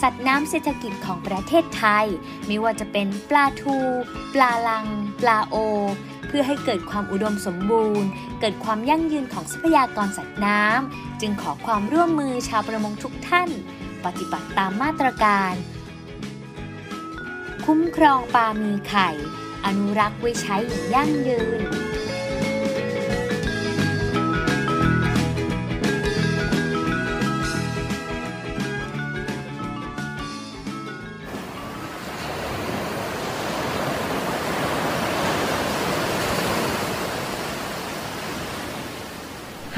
[0.00, 2.06] สัตว์น้ำเศรษฐกิจของประเทศไทย
[2.46, 3.78] ไม่ว่าจะเป็นปลาทู
[4.34, 4.86] ปลาลัง
[5.20, 5.56] ปลาโอ
[6.26, 8.08] เพื่อให้เกิดความอุดมสมบูรณ์
[8.40, 13.48] เกิดความยั่งยืนของทรัพยากรสัตว์น้ำจึงขอความร่วมมือชาวประมงทุกท่าน
[14.04, 15.52] ปฏิบัติตามมาตรการ
[17.64, 19.08] คุ้มครองปลามีไข่
[19.66, 21.60] อนุรักษ์ไว้ใช้อย่างยั่งยืน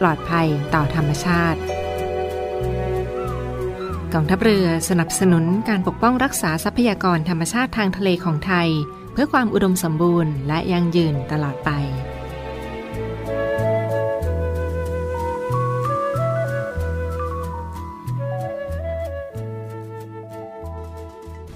[0.00, 1.60] ปลอดภัยต่อธรรมชาติ
[4.14, 8.68] กองทัพเรือสนับสนุนการปกป้องรักษาทรัพยากรธรรมชาติทางทะเลของไทย
[9.12, 11.70] เพื่อความอุดมสมบูรณ์และยั่งยืนตลอดไป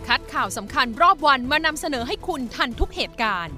[0.06, 3.56] คัดข่าวสำคัญรอบวันมานำเสนอให้คุณทันทุกเหตุการณ์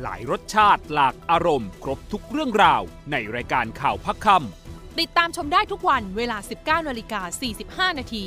[0.00, 2.82] หลายรสชาติหลากอารมณ์ ครบทุกเรื่องราว
[3.12, 4.26] ในรายการข่าวพักค
[5.00, 8.26] ติดตามชมได้ทุกวันเวลา 19นาฬิกา45 นาที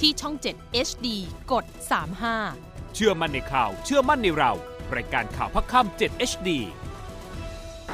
[0.00, 1.06] ที่ช่อง 7 HD
[1.52, 1.64] กด
[2.04, 4.52] 35ำเชื่อมั่นในข่าว เชื่อมั่นในเรา
[4.96, 6.48] รายการข่าวพักค่ำ7 HD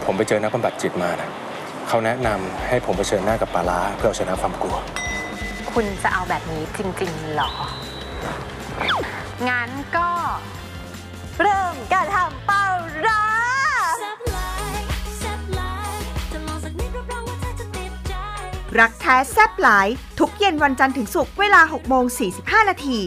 [0.05, 1.31] ผมไปเจอนักบำบัดจิตมานะ
[1.89, 4.77] เขาแนะนำให้ผมเผชิญหน้ากับปลาร้าเพื่อเอาชนะความกลัว
[5.73, 7.53] คุณจะเอาแบบนี้จริงๆหรอ
[9.49, 10.09] งั้นก็
[11.43, 12.67] เริ่มการทำเป่า
[13.07, 13.23] ร้า
[18.79, 19.89] รักแท้แซบหลาย
[20.19, 22.05] ทุกเย็นวันจันทร์ถึงศุกร์เวลา 6 โมง
[22.39, 22.99] 45 นาที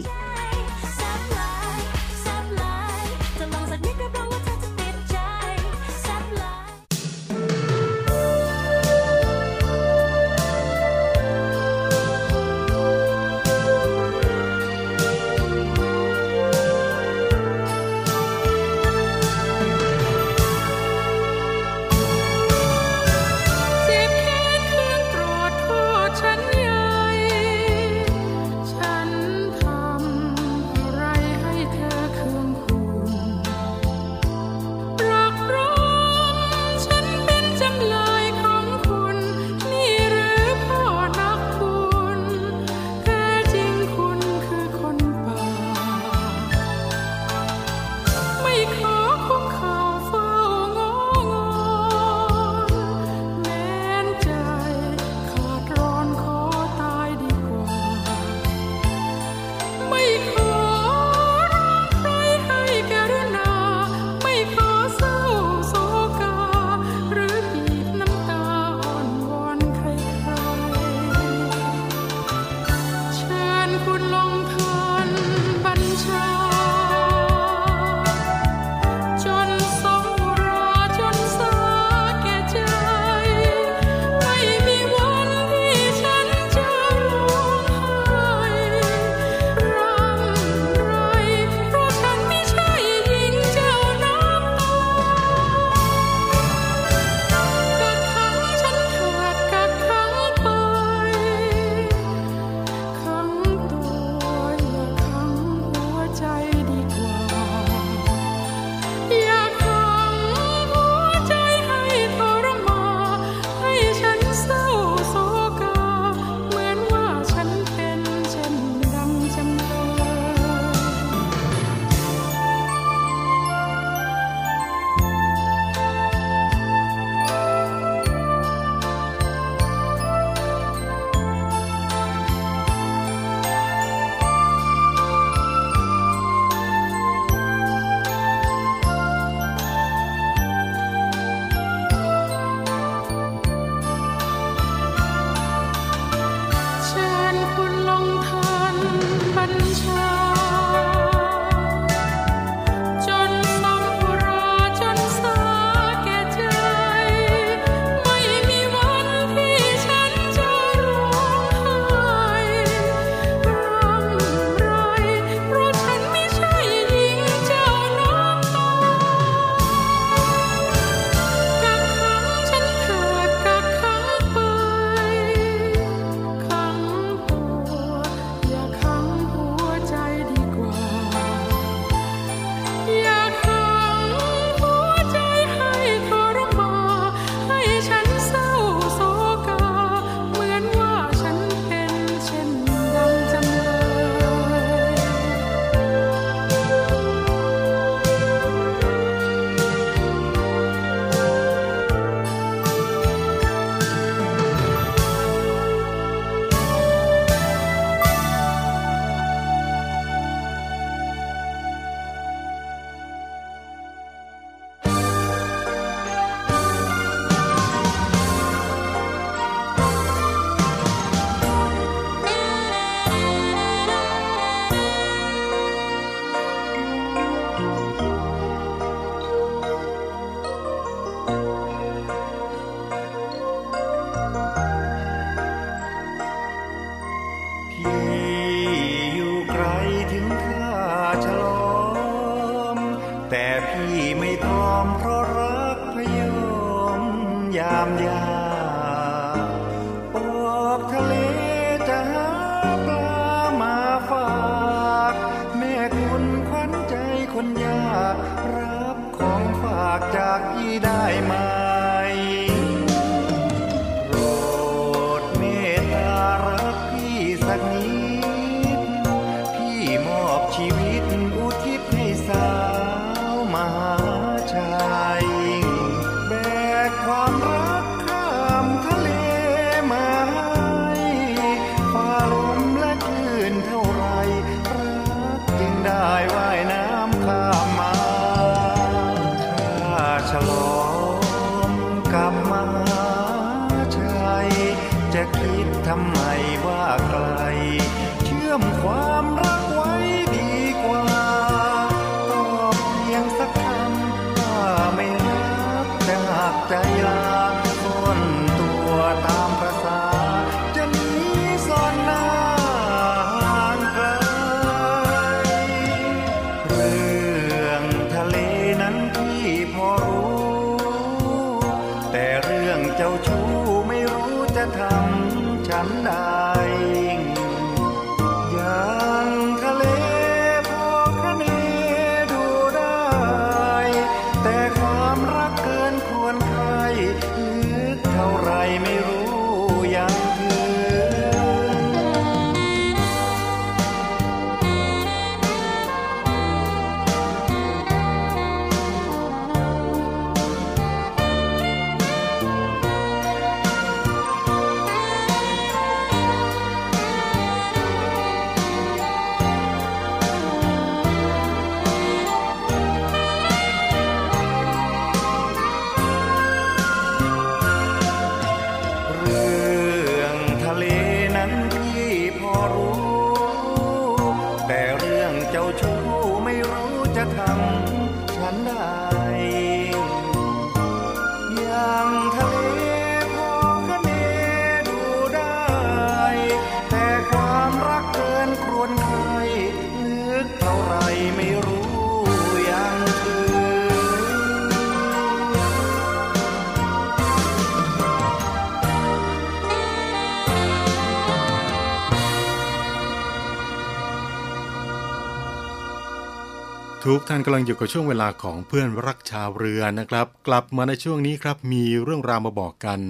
[407.10, 413.00] ทุกท่านกำลังอยู่กับช่วงเวลาของเพื่อนรักชาวเรือนะครับ กลับมาในช่วงนี้ครับมีเรื่องราวมาบอกกัน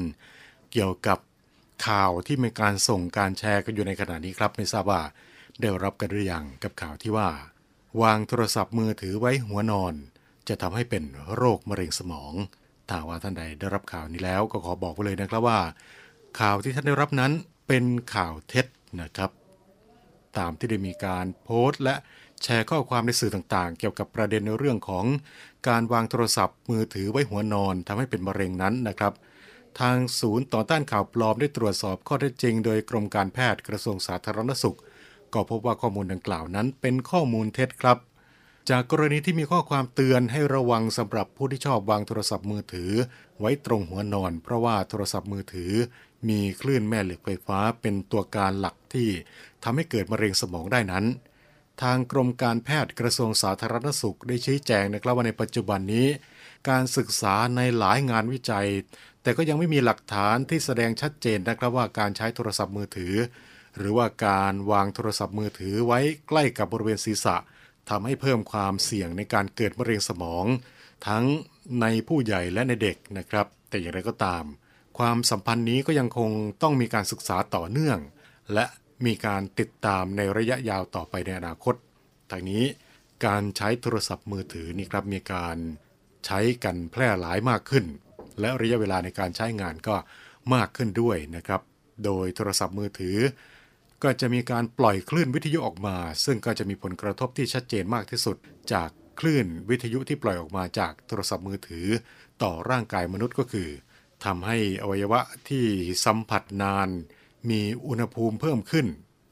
[0.73, 1.19] เกี่ยวกับ
[1.87, 5.03] ข่าวที่มีการส่งการแชร์กันอยู่ในขณะนี้ครับไม่ทราบว่า
[5.61, 7.29] ได้รับกันหรือยังกับข่าวที่ว่า
[8.03, 9.95] วางโทรศัพท์มือถือไว้หัวนอน
[10.49, 12.33] จะทำให้เป็นโรคมะเร็งสมอง
[12.89, 15.61] ถ้าว่าท่านใดได้รับข่าวนี้แล้วก็ขอบอกไว้เลยนะครับว่า
[16.41, 17.33] ข่าวที่ท่านได้รับนั้น
[17.67, 17.85] เป็น
[18.15, 18.67] ข่าวเท็จ
[19.01, 19.31] นะครับ
[20.39, 21.97] ตามที่ได้มีการโพสต์และ
[22.43, 25.05] แชร์ข้อความในสื่อต่างๆ เกี่ยวกับประเด็นในเรื่องของ
[25.69, 29.13] การวางโทรศัพท์ มือถือไว้หัวนอนทำให้เป็นมะเร็งนั้นนะครับ
[29.81, 34.79] ทางศูนย์ต่อต้านข่าวปลอมได้ตรวจสอบข้อเท็จจริง โดยกรมการแพทย์กระทรวงสาธารณสุข
[35.35, 37.99] ก็พบว่าข้อมูลดังกล่าวนั้นเป็นข้อมูลเท็จครับ
[38.71, 42.91] จากกรณีที่มีข้อความเตือนให้ระวังสำหรับผู้ที่ชอบวางโทรศัพท์มือถือ
[43.41, 45.73] ไว้ตรงหัวนอน เพราะว่าโทรศัพท์มือถือ
[46.29, 49.09] มีคลื่นแม่เหล็กไฟฟ้าเป็นตัวการหลักที่
[49.65, 51.05] ทำให้เกิดมะเร็งสมองได้นั้น
[51.83, 56.09] ทางกรมการแพทย์กระทรวงสาธารณสุขได้ชี้แจงนะครับว่าในปัจจุบันนี้
[56.69, 58.69] การศึกษาในหลายงานวิจัย
[59.23, 63.15] แต่ก็ยังไม่มีหลักฐานที่แสดงชัดเจนนะครับว่าการใช้โทรศัพท์มือถือ
[63.77, 67.37] หรือว่าการวางโทรศัพท์มือถือไว้ใกล้กับบริเวณศีรษะ
[67.91, 70.47] ทำให้เพิ่มความเสี่ยงในการเกิดมะเร็งสมอง
[71.07, 71.25] ทั้ง
[71.81, 74.45] ในผู้ใหญ่และในเด็กนะครับ แต่อย่างไรก็ตาม
[74.99, 76.31] ความสัมพันธ์นี้ก็ยังคง
[76.63, 77.99] ต้องมีการศึกษาต่อเนื่อง
[78.55, 78.65] และ
[79.05, 81.75] มีการติดตามในระยะยาวต่อไปในอนาคต
[82.31, 82.65] ทางนี้
[83.27, 85.57] การใช้โทรศัพท์มือถือนี่ครับมีการ
[86.27, 87.85] ใช้กันแพร่หลายมากขึ้น
[88.41, 89.97] และระยะเวลาในการใช้งานก็
[90.55, 91.61] มากขึ้นด้วยนะครับ
[92.05, 93.17] โดยโทรศัพท์มือถือ
[94.03, 98.37] ก็จะมีการปล่อยคลื่นวิทยุออกมา ซึ่งก็จะมีผลกระทบที่ชัดเจนมากที่สุด
[98.73, 98.89] จาก
[99.21, 101.87] คลื่นวิทยุที่ปล่อยออกมาจากโทรศัพท์มือถือ
[102.43, 103.69] ต่อร่างกายมนุษย์ก็คือ
[104.25, 105.65] ทำให้อวัยวะที่
[106.05, 106.89] สัมผัสนาน
[107.51, 108.87] มีอุณหภูมิเพิ่มขึ้น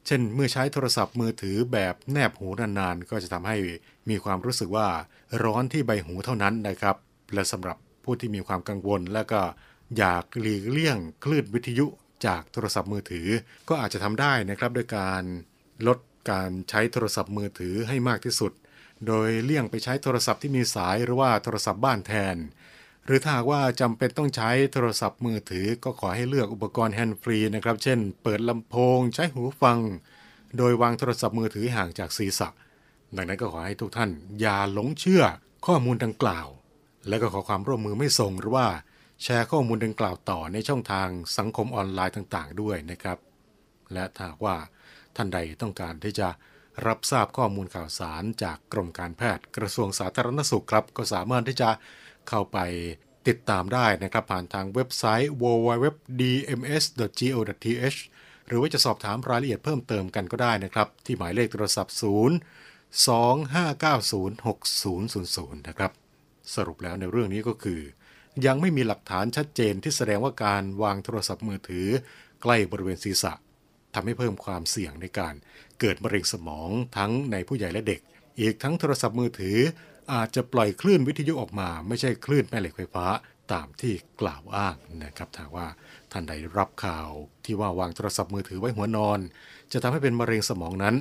[0.07, 3.57] เช่น เมื่อใช้โทรศัพท์มือถือแบบแนบหูนานๆ ก็จะทำให้
[4.11, 4.89] มีความรู้สึกว่า
[5.43, 6.97] ร้อนที่ใบหูเท่านั้นนะครับ
[7.35, 9.41] และสำหรับผู้ที่มีความกังวล และก็
[9.99, 11.87] อยากหลีกเลี่ยงคลื่นวิทยุ
[12.27, 13.27] จากโทรศัพท์มือถือ
[13.69, 15.23] ก็อาจจะทำได้นะครับด้วยการ
[15.87, 15.99] ลด
[16.31, 18.53] การใช้โทรศัพท์มือถือให้มากที่สุด
[19.07, 22.37] โดยเลี่ยงไปใช้โทรศัพท์ที่มีสายหรือว่าโทรศัพท์บ้านแทน
[23.07, 29.79] หรือถ้าหากว่าจำเป็นต้องใช้โทรศัพท์มือถือก็ขอให้เลือกอุปกรณ์ hands-free นะครับ เช่น เปิดลำโพง ใช้หูฟัง
[30.59, 32.49] โดยวางโทรศัพท์มือถือห่างจากศีรษะ
[33.17, 35.23] ดังนั้นก็ขอให้ทุกท่าน อย่าหลงเชื่อ
[35.67, 36.47] ข้อมูลดังกล่าว
[37.09, 38.67] และก็ขอความร่วมมือไม่ส่งหรือว่า
[39.23, 43.19] แชร์ข้อมูลดังกล่าวต่อในช่องทางสังคมออนไลน์ต่างๆ ด้วยนะครับ
[43.93, 44.57] และถ้าว่า
[45.17, 46.29] ท่านใดต้องการที่จะ
[46.87, 51.71] รับทราบข้อมูลข่าวสารจากกรมการแพทย์กระทรวงสาธารณสุขครับ ก็สามารถที่จะ
[52.29, 52.59] เข้าไป
[53.29, 57.99] ติดตามได้นะครับผ่านทางเว็บไซต์ www.dms.go.th
[58.47, 62.05] หรือว่าจะสอบถามรายละเอียดเพิ่มเติมกันก็ได้นะครับ ที่หมายเลขโทรศัพท์ 0 2590
[65.55, 65.93] 6000 นะครับ
[66.55, 67.81] สรุปแล้วในเรื่องนี้ก็คือ
[68.47, 71.87] ยังไม่มีหลักฐานชัดเจนที่แสดงว่าการวางโทรศัพท์มือถือ
[72.43, 73.33] ใกล้บริเวณศีรษะ
[73.95, 75.35] ทำให้เพิ่มความเสี่ยงในการ
[75.81, 78.01] เกิดมะเร็งสมองทั้งในผู้ใหญ่และเด็ก
[78.41, 79.59] อีกทั้งโทรศัพท์มือถือ
[80.13, 83.07] อาจจะปล่อยคลื่นวิทยุออกมา ไม่ใช่คลื่นแม่เหล็กไฟฟ้า
[83.53, 85.67] ตามที่กล่าวอ้างนะครับถ้าว่า
[86.13, 87.09] ท่านใดรับข่าว
[87.45, 89.21] ที่ว่าวางโทรศัพท์มือถือไว้หัวนอน
[89.73, 90.95] จะทำให้เป็นมะเร็งสมองนั้น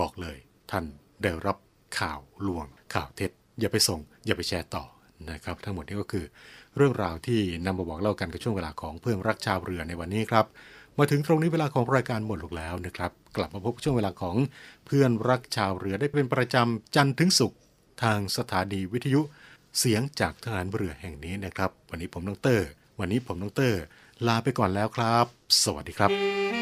[0.00, 0.38] บอกเลย
[0.70, 0.84] ท่าน
[1.22, 1.56] ได้รับ
[1.98, 3.30] ข่าวลวง ข่าวเท็จ
[3.60, 4.84] อย่าไปส่ง อย่าไปแชร์ต่อ
[5.30, 6.24] นะครับ ทั้งหมดนี้ก็คือ
[6.76, 10.46] เรื่องราวที่นำมาบอกเล่ากันกับช่วงเวลาของเพื่อนรักชาวเรือในวันนี้ครับ
[10.98, 14.36] มาถึงตรงนี้เวลาของรายการหมดลงแล้วนะครับ กลับมาพบช่วงเวลาของ
[14.86, 17.58] เพื่อนรักชาวเรือได้เป็นประจำจันทร์ถึงศุกร์
[18.02, 19.20] ทางสถานีวิทยุ
[19.78, 22.68] เสียงจากทหารเรือแห่งนี้นะครับ วันนี้ผมน้องเตอร์
[23.00, 23.82] วันนี้ผมน้องเตอร์
[24.26, 25.26] ลาไปก่อนแล้วครับ
[25.62, 26.61] สวัสดีครับ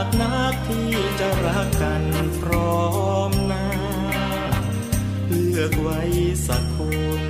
[0.00, 0.90] ากนักที่
[1.20, 2.04] จะรักกัน
[2.38, 2.80] พร้อ
[3.30, 3.66] มหน้า
[5.26, 6.00] เลือกไว้
[6.46, 6.78] สักค
[7.20, 7.22] น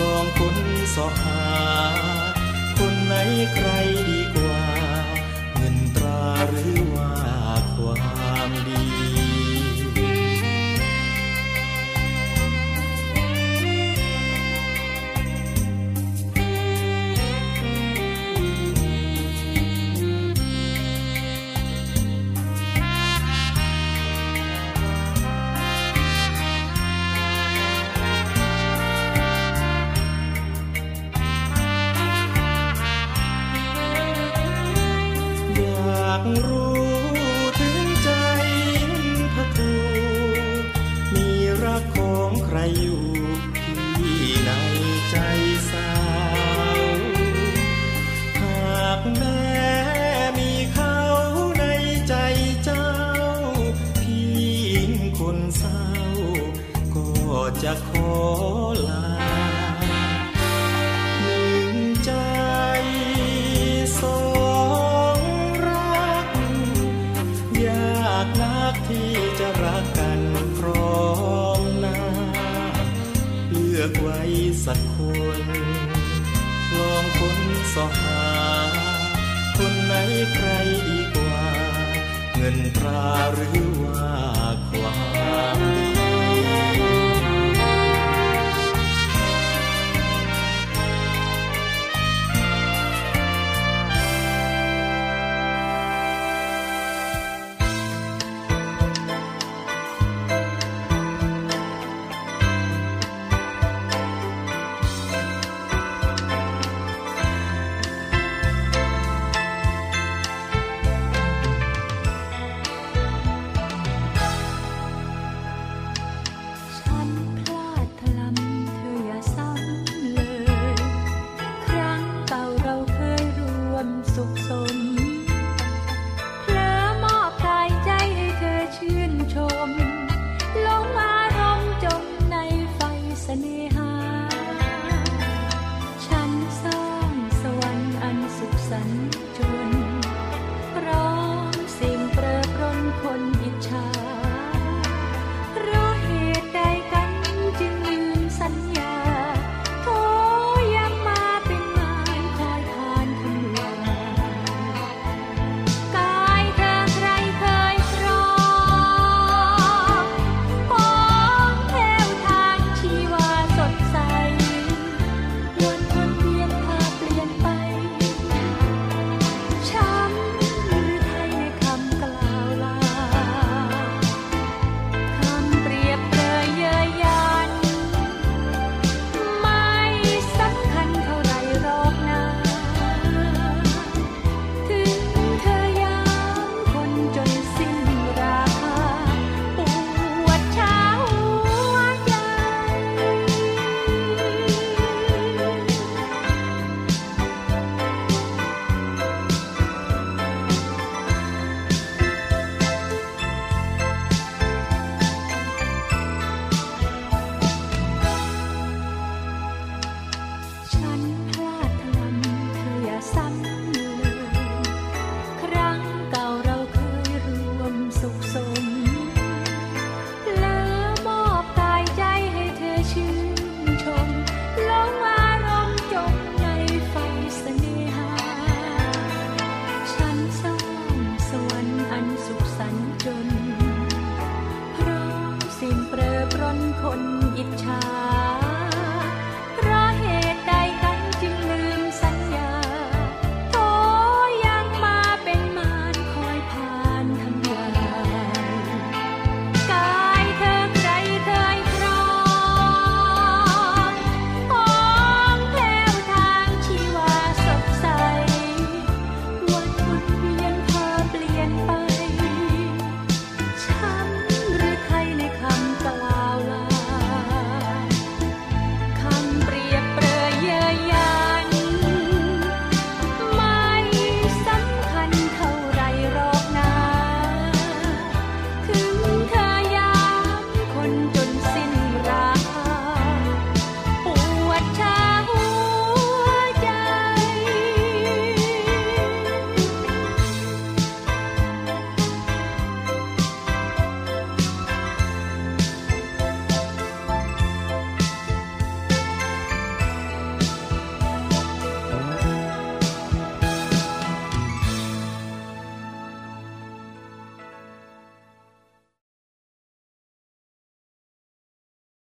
[0.00, 0.58] ลองค้น
[0.94, 1.44] สอหา
[2.78, 3.14] คนไหน
[3.54, 3.68] ใคร
[4.10, 4.62] ดีกว่า
[5.54, 7.12] เงินตราหรือว่า
[7.74, 9.03] ความดี